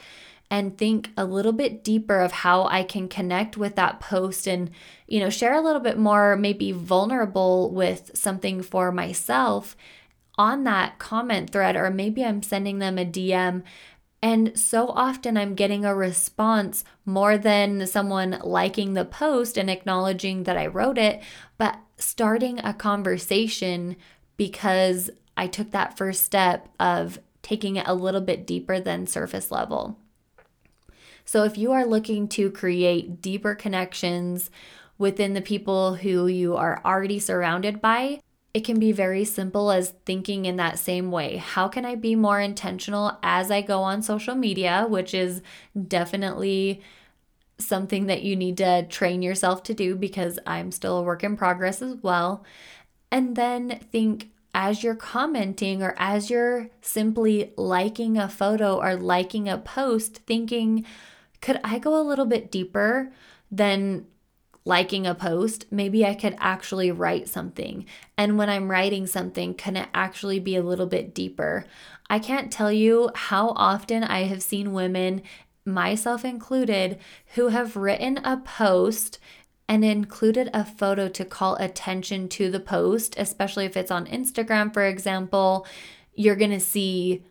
and 0.50 0.78
think 0.78 1.10
a 1.16 1.24
little 1.24 1.52
bit 1.52 1.84
deeper 1.84 2.20
of 2.20 2.32
how 2.32 2.64
I 2.64 2.82
can 2.82 3.08
connect 3.08 3.56
with 3.56 3.76
that 3.76 4.00
post 4.00 4.46
and, 4.46 4.70
you 5.06 5.20
know, 5.20 5.30
share 5.30 5.54
a 5.54 5.60
little 5.60 5.80
bit 5.80 5.98
more, 5.98 6.36
maybe 6.36 6.72
vulnerable 6.72 7.70
with 7.70 8.10
something 8.14 8.62
for 8.62 8.90
myself 8.90 9.76
on 10.38 10.64
that 10.64 10.98
comment 10.98 11.50
thread, 11.50 11.76
or 11.76 11.90
maybe 11.90 12.24
I'm 12.24 12.42
sending 12.42 12.78
them 12.78 12.96
a 12.98 13.04
DM. 13.04 13.62
And 14.22 14.58
so 14.58 14.88
often 14.88 15.36
I'm 15.36 15.54
getting 15.54 15.84
a 15.84 15.94
response 15.94 16.82
more 17.04 17.36
than 17.36 17.86
someone 17.86 18.40
liking 18.42 18.94
the 18.94 19.04
post 19.04 19.56
and 19.56 19.68
acknowledging 19.68 20.44
that 20.44 20.56
I 20.56 20.66
wrote 20.66 20.98
it, 20.98 21.22
but 21.56 21.78
starting 21.98 22.58
a 22.60 22.72
conversation 22.72 23.96
because 24.36 25.10
I 25.36 25.46
took 25.46 25.72
that 25.72 25.96
first 25.96 26.24
step 26.24 26.68
of 26.80 27.18
taking 27.42 27.76
it 27.76 27.86
a 27.86 27.94
little 27.94 28.20
bit 28.20 28.46
deeper 28.46 28.80
than 28.80 29.06
surface 29.06 29.50
level. 29.50 29.98
So 31.28 31.44
if 31.44 31.58
you 31.58 31.72
are 31.72 31.84
looking 31.84 32.26
to 32.28 32.50
create 32.50 33.20
deeper 33.20 33.54
connections 33.54 34.50
within 34.96 35.34
the 35.34 35.42
people 35.42 35.96
who 35.96 36.26
you 36.26 36.56
are 36.56 36.80
already 36.86 37.18
surrounded 37.18 37.82
by, 37.82 38.20
it 38.54 38.64
can 38.64 38.80
be 38.80 38.92
very 38.92 39.26
simple 39.26 39.70
as 39.70 39.92
thinking 40.06 40.46
in 40.46 40.56
that 40.56 40.78
same 40.78 41.10
way. 41.10 41.36
How 41.36 41.68
can 41.68 41.84
I 41.84 41.96
be 41.96 42.14
more 42.14 42.40
intentional 42.40 43.18
as 43.22 43.50
I 43.50 43.60
go 43.60 43.82
on 43.82 44.00
social 44.00 44.34
media, 44.34 44.86
which 44.88 45.12
is 45.12 45.42
definitely 45.86 46.80
something 47.58 48.06
that 48.06 48.22
you 48.22 48.34
need 48.34 48.56
to 48.56 48.86
train 48.86 49.20
yourself 49.20 49.62
to 49.64 49.74
do 49.74 49.96
because 49.96 50.38
I'm 50.46 50.72
still 50.72 50.96
a 50.96 51.02
work 51.02 51.22
in 51.22 51.36
progress 51.36 51.82
as 51.82 51.96
well. 51.96 52.42
And 53.12 53.36
then 53.36 53.80
think 53.92 54.30
as 54.54 54.82
you're 54.82 54.94
commenting 54.94 55.82
or 55.82 55.94
as 55.98 56.30
you're 56.30 56.70
simply 56.80 57.52
liking 57.58 58.16
a 58.16 58.30
photo 58.30 58.80
or 58.80 58.96
liking 58.96 59.46
a 59.46 59.58
post, 59.58 60.20
thinking, 60.26 60.86
could 61.40 61.60
I 61.62 61.78
go 61.78 62.00
a 62.00 62.06
little 62.06 62.26
bit 62.26 62.50
deeper 62.50 63.12
than 63.50 64.06
liking 64.64 65.06
a 65.06 65.14
post? 65.14 65.66
Maybe 65.70 66.04
I 66.04 66.14
could 66.14 66.36
actually 66.38 66.90
write 66.90 67.28
something. 67.28 67.86
And 68.16 68.36
when 68.36 68.50
I'm 68.50 68.70
writing 68.70 69.06
something, 69.06 69.54
can 69.54 69.76
it 69.76 69.88
actually 69.94 70.40
be 70.40 70.56
a 70.56 70.62
little 70.62 70.86
bit 70.86 71.14
deeper? 71.14 71.64
I 72.10 72.18
can't 72.18 72.52
tell 72.52 72.72
you 72.72 73.10
how 73.14 73.50
often 73.56 74.04
I 74.04 74.24
have 74.24 74.42
seen 74.42 74.72
women, 74.72 75.22
myself 75.64 76.24
included, 76.24 76.98
who 77.34 77.48
have 77.48 77.76
written 77.76 78.18
a 78.18 78.36
post 78.38 79.18
and 79.68 79.84
included 79.84 80.48
a 80.54 80.64
photo 80.64 81.08
to 81.08 81.24
call 81.24 81.56
attention 81.56 82.28
to 82.30 82.50
the 82.50 82.60
post, 82.60 83.14
especially 83.18 83.66
if 83.66 83.76
it's 83.76 83.90
on 83.90 84.06
Instagram, 84.06 84.72
for 84.72 84.84
example. 84.84 85.66
You're 86.14 86.36
to 86.36 86.60
see 86.60 87.22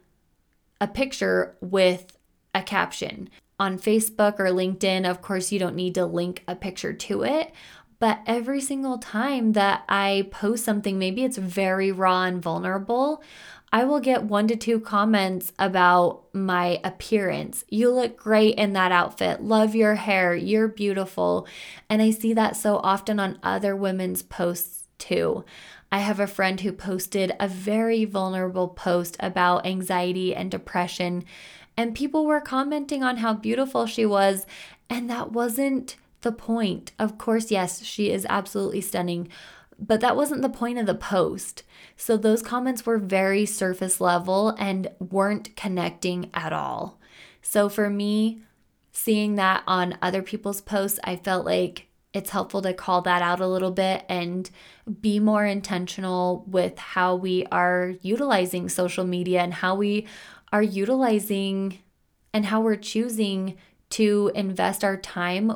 a 0.79 0.87
picture 0.87 1.57
with 1.61 2.17
a 2.53 2.61
caption 2.61 3.29
on 3.59 3.79
Facebook 3.79 4.39
or 4.39 4.45
LinkedIn, 4.45 5.09
of 5.09 5.21
course, 5.21 5.51
you 5.51 5.59
don't 5.59 5.75
need 5.75 5.95
to 5.95 6.05
link 6.05 6.43
a 6.47 6.55
picture 6.55 6.93
to 6.93 7.23
it. 7.23 7.51
But 7.99 8.19
every 8.27 8.61
single 8.61 8.99
time 8.99 9.53
that 9.53 9.83
I 9.89 10.27
post 10.29 10.63
something, 10.63 10.99
maybe 10.99 11.23
it's 11.23 11.37
very 11.37 11.91
raw 11.91 12.23
and 12.25 12.41
vulnerable, 12.41 13.23
I 13.73 13.83
will 13.83 13.99
get 13.99 14.23
one 14.23 14.47
to 14.47 14.55
two 14.55 14.79
comments 14.79 15.51
about 15.59 16.23
my 16.33 16.79
appearance. 16.83 17.65
You 17.67 17.91
look 17.91 18.15
great 18.15 18.55
in 18.55 18.73
that 18.73 18.91
outfit. 18.91 19.41
Love 19.41 19.75
your 19.75 19.95
hair. 19.95 20.35
You're 20.35 20.69
beautiful. 20.69 21.47
And 21.89 22.01
I 22.01 22.11
see 22.11 22.33
that 22.33 22.55
so 22.55 22.77
often 22.77 23.19
on 23.19 23.39
other 23.43 23.75
women's 23.75 24.21
posts 24.21 24.87
too. 24.99 25.43
I 25.91 25.99
have 25.99 26.19
a 26.19 26.27
friend 26.27 26.59
who 26.61 26.71
posted 26.71 27.33
a 27.39 27.47
very 27.47 28.05
vulnerable 28.05 28.67
post 28.67 29.15
about 29.19 29.65
anxiety 29.65 30.35
and 30.35 30.51
depression 30.51 31.23
and 31.77 31.93
people 31.93 32.25
were 32.25 32.41
commenting 32.41 33.03
on 33.03 33.17
how 33.17 33.33
beautiful 33.35 33.85
she 33.85 34.05
was. 34.05 34.47
And 34.89 35.09
that 35.09 35.31
wasn't 35.31 35.95
the 36.21 36.31
point. 36.31 36.91
Of 36.97 37.19
course, 37.19 37.51
yes, 37.51 37.83
she 37.83 38.09
is 38.09 38.25
absolutely 38.27 38.81
stunning, 38.81 39.29
but 39.79 40.01
that 40.01 40.15
wasn't 40.15 40.41
the 40.41 40.49
point 40.49 40.79
of 40.79 40.87
the 40.87 40.95
post. 40.95 41.63
So 41.95 42.17
those 42.17 42.41
comments 42.41 42.85
were 42.85 42.97
very 42.97 43.45
surface 43.45 44.01
level 44.01 44.55
and 44.57 44.89
weren't 44.99 45.55
connecting 45.55 46.31
at 46.33 46.51
all. 46.51 46.99
So 47.43 47.69
for 47.69 47.89
me, 47.89 48.41
seeing 48.91 49.35
that 49.35 49.63
on 49.67 49.99
other 50.01 50.23
people's 50.23 50.61
posts, 50.61 50.99
I 51.03 51.15
felt 51.15 51.45
like 51.45 51.86
it's 52.13 52.29
helpful 52.31 52.61
to 52.61 52.73
call 52.73 53.01
that 53.03 53.21
out 53.21 53.39
a 53.39 53.47
little 53.47 53.71
bit 53.71 54.05
and 54.09 54.49
be 55.01 55.19
more 55.19 55.45
intentional 55.45 56.43
with 56.47 56.77
how 56.79 57.15
we 57.15 57.45
are 57.51 57.93
utilizing 58.01 58.69
social 58.69 59.05
media 59.05 59.41
and 59.41 59.53
how 59.53 59.75
we 59.75 60.07
are 60.51 60.63
utilizing 60.63 61.79
and 62.33 62.45
how 62.45 62.61
we're 62.61 62.75
choosing 62.75 63.57
to 63.89 64.31
invest 64.35 64.83
our 64.83 64.97
time. 64.97 65.55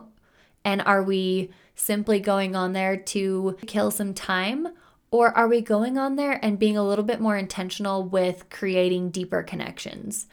And 0.64 0.82
are 0.82 1.04
we 1.04 1.52
simply 1.76 2.20
going 2.20 2.56
on 2.56 2.74
there 2.74 2.98
to 2.98 3.58
kill 3.66 3.92
some 3.92 4.14
time? 4.14 4.68
Or 5.10 5.36
are 5.38 5.48
we 5.48 5.62
going 5.62 5.98
on 5.98 6.16
there 6.16 6.40
and 6.44 6.60
being 6.60 6.78
a 6.78 6.88
little 6.88 7.04
bit 7.04 7.20
more 7.20 7.38
intentional 7.38 8.04
with 8.04 8.50
creating 8.50 9.10
deeper 9.10 9.44
connections? 9.44 10.28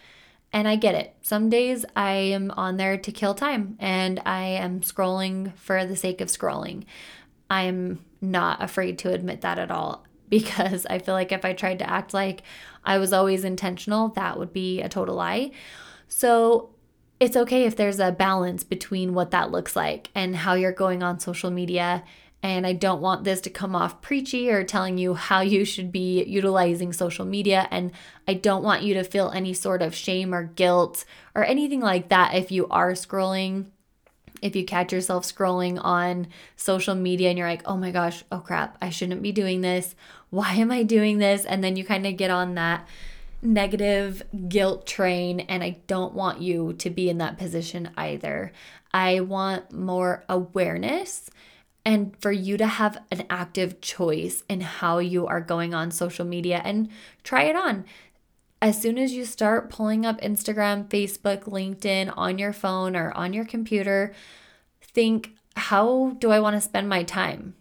And 0.52 0.66
I 0.66 0.76
get 0.76 0.94
it. 0.94 1.14
Some 1.20 1.50
days 1.50 1.84
I 1.94 2.12
am 2.12 2.50
on 2.52 2.78
there 2.78 2.96
to 2.96 3.12
kill 3.12 3.34
time 3.34 3.76
and 3.78 4.20
I 4.24 4.44
am 4.44 4.80
scrolling 4.80 5.54
for 5.56 5.84
the 5.84 5.96
sake 5.96 6.20
of 6.20 6.28
scrolling. 6.28 6.84
I'm 7.50 8.04
not 8.20 8.62
afraid 8.62 8.98
to 9.00 9.12
admit 9.12 9.42
that 9.42 9.58
at 9.58 9.70
all 9.70 10.04
because 10.28 10.86
I 10.86 10.98
feel 10.98 11.14
like 11.14 11.32
if 11.32 11.44
I 11.44 11.52
tried 11.52 11.78
to 11.80 11.88
act 11.88 12.14
like 12.14 12.42
I 12.84 12.98
was 12.98 13.12
always 13.12 13.44
intentional, 13.44 14.08
that 14.10 14.38
would 14.38 14.52
be 14.52 14.80
a 14.80 14.88
total 14.88 15.16
lie. 15.16 15.50
So 16.08 16.70
it's 17.20 17.36
okay 17.36 17.64
if 17.64 17.76
there's 17.76 17.98
a 17.98 18.12
balance 18.12 18.64
between 18.64 19.12
what 19.12 19.30
that 19.32 19.50
looks 19.50 19.74
like 19.74 20.08
and 20.14 20.36
how 20.36 20.54
you're 20.54 20.72
going 20.72 21.02
on 21.02 21.18
social 21.18 21.50
media. 21.50 22.04
And 22.42 22.66
I 22.66 22.72
don't 22.72 23.00
want 23.00 23.24
this 23.24 23.40
to 23.42 23.50
come 23.50 23.74
off 23.74 24.00
preachy 24.00 24.48
or 24.48 24.62
telling 24.62 24.96
you 24.96 25.14
how 25.14 25.40
you 25.40 25.64
should 25.64 25.90
be 25.90 26.22
utilizing 26.22 26.92
social 26.92 27.24
media. 27.24 27.66
And 27.70 27.90
I 28.28 28.34
don't 28.34 28.62
want 28.62 28.82
you 28.82 28.94
to 28.94 29.02
feel 29.02 29.30
any 29.30 29.52
sort 29.54 29.82
of 29.82 29.94
shame 29.94 30.32
or 30.32 30.44
guilt 30.44 31.04
or 31.34 31.44
anything 31.44 31.80
like 31.80 32.10
that 32.10 32.34
if 32.34 32.52
you 32.52 32.68
are 32.68 32.92
scrolling. 32.92 33.66
If 34.40 34.54
you 34.54 34.64
catch 34.64 34.92
yourself 34.92 35.24
scrolling 35.24 35.80
on 35.82 36.28
social 36.54 36.94
media 36.94 37.28
and 37.28 37.36
you're 37.36 37.48
like, 37.48 37.62
oh 37.64 37.76
my 37.76 37.90
gosh, 37.90 38.22
oh 38.30 38.38
crap, 38.38 38.78
I 38.80 38.90
shouldn't 38.90 39.20
be 39.20 39.32
doing 39.32 39.62
this. 39.62 39.96
Why 40.30 40.54
am 40.54 40.70
I 40.70 40.84
doing 40.84 41.18
this? 41.18 41.44
And 41.44 41.64
then 41.64 41.76
you 41.76 41.84
kind 41.84 42.06
of 42.06 42.16
get 42.16 42.30
on 42.30 42.54
that 42.54 42.86
negative 43.42 44.22
guilt 44.48 44.86
train, 44.86 45.40
and 45.40 45.62
I 45.62 45.78
don't 45.86 46.14
want 46.14 46.40
you 46.40 46.72
to 46.74 46.90
be 46.90 47.08
in 47.08 47.18
that 47.18 47.38
position 47.38 47.90
either. 47.96 48.52
I 48.92 49.20
want 49.20 49.72
more 49.72 50.24
awareness 50.28 51.30
and 51.88 52.14
for 52.20 52.30
you 52.30 52.58
to 52.58 52.66
have 52.66 53.02
an 53.10 53.24
active 53.30 53.80
choice 53.80 54.44
in 54.46 54.60
how 54.60 54.98
you 54.98 55.26
are 55.26 55.40
going 55.40 55.72
on 55.72 55.90
social 55.90 56.26
media 56.26 56.60
and 56.62 56.90
try 57.24 57.44
it 57.44 57.56
on. 57.56 57.86
As 58.60 58.78
soon 58.78 58.98
as 58.98 59.12
you 59.12 59.24
start 59.24 59.70
pulling 59.70 60.04
up 60.04 60.20
Instagram, 60.20 60.86
Facebook, 60.88 61.44
LinkedIn 61.44 62.12
on 62.14 62.36
your 62.36 62.52
phone 62.52 62.94
or 62.94 63.10
on 63.12 63.32
your 63.32 63.46
computer, 63.46 64.12
think, 64.82 65.30
how 65.56 66.14
do 66.18 66.30
I 66.30 66.40
want 66.40 66.56
to 66.56 66.60
spend 66.60 66.90
my 66.90 67.04
time? 67.04 67.54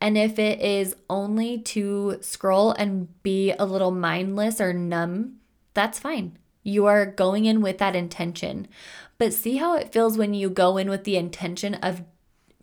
And 0.00 0.16
if 0.16 0.38
it 0.38 0.62
is 0.62 0.96
only 1.10 1.58
to 1.58 2.16
scroll 2.22 2.72
and 2.72 3.22
be 3.22 3.52
a 3.52 3.66
little 3.66 3.90
mindless 3.90 4.62
or 4.62 4.72
numb, 4.72 5.40
that's 5.74 5.98
fine. 5.98 6.38
You 6.62 6.86
are 6.86 7.04
going 7.04 7.44
in 7.44 7.60
with 7.60 7.76
that 7.78 7.94
intention. 7.94 8.66
But 9.18 9.34
see 9.34 9.56
how 9.56 9.76
it 9.76 9.92
feels 9.92 10.16
when 10.16 10.32
you 10.32 10.48
go 10.48 10.78
in 10.78 10.88
with 10.88 11.04
the 11.04 11.18
intention 11.18 11.74
of 11.74 12.00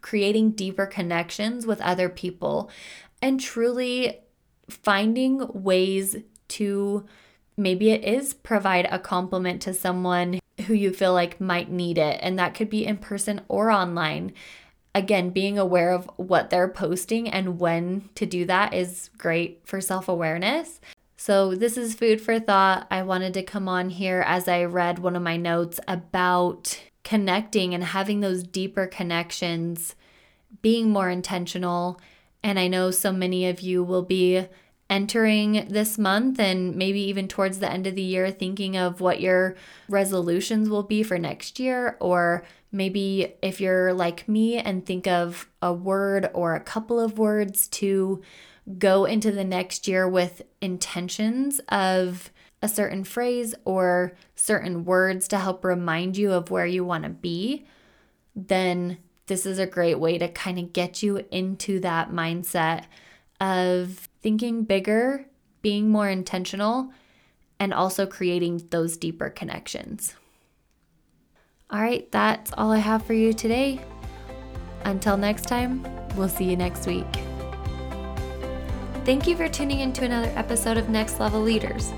creating 0.05 0.51
deeper 0.51 0.85
connections 0.85 1.65
with 1.65 1.81
other 1.81 2.07
people 2.07 2.69
and 3.23 3.39
truly 3.39 4.19
finding 4.69 5.47
ways 5.51 6.15
to 6.47 7.03
maybe 7.57 7.89
it 7.89 8.03
is 8.03 8.31
provide 8.31 8.87
a 8.91 8.99
compliment 8.99 9.59
to 9.59 9.73
someone 9.73 10.39
who 10.67 10.75
you 10.75 10.93
feel 10.93 11.11
like 11.11 11.41
might 11.41 11.71
need 11.71 11.97
it. 11.97 12.19
And 12.21 12.37
that 12.37 12.53
could 12.53 12.69
be 12.69 12.85
in 12.85 12.97
person 12.97 13.41
or 13.47 13.71
online 13.71 14.31
again, 14.93 15.31
being 15.31 15.57
aware 15.57 15.91
of 15.91 16.07
what 16.17 16.51
they're 16.51 16.67
posting 16.67 17.27
and 17.27 17.59
when 17.59 18.07
to 18.13 18.27
do 18.27 18.45
that 18.45 18.75
is 18.75 19.09
great 19.17 19.61
for 19.65 19.81
self 19.81 20.07
awareness. 20.07 20.79
So, 21.17 21.55
this 21.55 21.77
is 21.77 21.95
food 21.95 22.21
for 22.21 22.39
thought. 22.39 22.85
I 22.91 23.01
wanted 23.01 23.33
to 23.33 23.41
come 23.41 23.67
on 23.67 23.89
here 23.89 24.23
as 24.27 24.47
I 24.47 24.65
read 24.65 24.99
one 24.99 25.15
of 25.15 25.23
my 25.23 25.35
notes 25.35 25.79
about 25.87 26.79
connecting 27.05 27.73
and 27.73 27.83
having 27.83 28.19
those 28.19 28.43
deeper 28.43 28.87
connections, 28.87 29.95
being 30.61 30.89
more 30.89 31.09
intentional. 31.09 32.01
And 32.43 32.59
I 32.59 32.67
know 32.67 32.91
so 32.91 33.13
many 33.13 33.47
of 33.47 33.61
you 33.61 33.81
will 33.83 34.03
be 34.03 34.47
entering 34.89 35.67
this 35.69 35.97
month 35.97 36.39
and 36.39 36.75
maybe 36.75 36.99
even 37.01 37.27
towards 37.27 37.59
the 37.59 37.71
end 37.71 37.87
of 37.87 37.95
the 37.95 38.01
year 38.01 38.29
thinking 38.29 38.75
of 38.75 39.01
what 39.01 39.19
your 39.19 39.55
resolutions 39.89 40.69
will 40.69 40.83
be 40.83 41.01
for 41.01 41.17
next 41.17 41.59
year 41.59 41.97
or 41.99 42.43
maybe 42.71 43.33
if 43.41 43.59
you're 43.59 43.93
like 43.93 44.27
me 44.29 44.57
and 44.57 44.85
think 44.85 45.07
of 45.07 45.49
a 45.59 45.73
word 45.73 46.29
or 46.35 46.53
a 46.53 46.59
couple 46.59 46.99
of 46.99 47.17
words 47.17 47.67
to 47.67 48.21
go 48.77 49.05
into 49.05 49.31
the 49.31 49.43
next 49.43 49.87
year 49.87 50.07
with 50.07 50.43
intentions 50.61 51.59
of 51.69 52.31
a 52.65 52.69
certain 52.69 53.03
phrase 53.03 53.53
or 53.63 54.17
certain 54.35 54.85
words 54.85 55.27
to 55.27 55.37
help 55.37 55.63
remind 55.63 56.17
you 56.17 56.33
of 56.33 56.49
where 56.49 56.65
you 56.65 56.83
want 56.83 57.03
to 57.03 57.09
be, 57.09 57.65
then 58.35 58.97
this 59.27 59.45
is 59.45 59.59
a 59.59 59.67
great 59.67 59.99
way 59.99 60.17
to 60.17 60.27
kind 60.27 60.57
of 60.57 60.73
get 60.73 61.03
you 61.03 61.23
into 61.31 61.79
that 61.79 62.11
mindset 62.11 62.85
of 63.39 64.09
thinking 64.21 64.63
bigger, 64.63 65.27
being 65.61 65.89
more 65.89 66.09
intentional, 66.09 66.91
and 67.59 67.71
also 67.71 68.05
creating 68.05 68.67
those 68.71 68.97
deeper 68.97 69.29
connections. 69.29 70.15
All 71.69 71.81
right, 71.81 72.11
that's 72.11 72.51
all 72.57 72.71
I 72.71 72.79
have 72.79 73.05
for 73.05 73.13
you 73.13 73.31
today. 73.31 73.79
Until 74.83 75.17
next 75.17 75.47
time, 75.47 75.85
we'll 76.15 76.29
see 76.29 76.45
you 76.45 76.55
next 76.55 76.87
week. 76.87 77.05
Thank 79.03 79.27
you 79.27 79.35
for 79.35 79.47
tuning 79.47 79.81
in 79.81 79.93
to 79.93 80.05
another 80.05 80.31
episode 80.35 80.77
of 80.77 80.89
Next 80.89 81.19
Level 81.19 81.41
Leaders. 81.41 81.91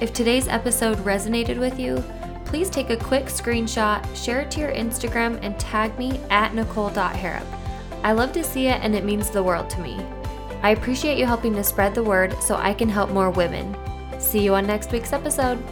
If 0.00 0.12
today's 0.12 0.48
episode 0.48 0.98
resonated 0.98 1.58
with 1.58 1.78
you, 1.78 2.02
please 2.44 2.68
take 2.68 2.90
a 2.90 2.96
quick 2.96 3.26
screenshot, 3.26 4.04
share 4.16 4.40
it 4.40 4.50
to 4.52 4.60
your 4.60 4.72
Instagram, 4.72 5.38
and 5.42 5.58
tag 5.58 5.96
me 5.98 6.20
at 6.30 6.52
nicole.harrop. 6.52 7.46
I 8.02 8.12
love 8.12 8.32
to 8.32 8.42
see 8.42 8.66
it 8.66 8.80
and 8.82 8.94
it 8.94 9.04
means 9.04 9.30
the 9.30 9.42
world 9.42 9.70
to 9.70 9.80
me. 9.80 10.04
I 10.62 10.70
appreciate 10.70 11.16
you 11.16 11.26
helping 11.26 11.54
to 11.54 11.64
spread 11.64 11.94
the 11.94 12.02
word 12.02 12.34
so 12.42 12.56
I 12.56 12.74
can 12.74 12.88
help 12.88 13.10
more 13.10 13.30
women. 13.30 13.76
See 14.18 14.42
you 14.42 14.54
on 14.54 14.66
next 14.66 14.92
week's 14.92 15.12
episode. 15.12 15.62